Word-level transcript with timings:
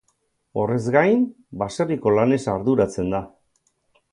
Horrez 0.61 0.87
gain, 0.95 1.21
baserriko 1.63 2.15
lanez 2.15 2.41
arduratzen 2.55 3.15
da. 3.17 3.21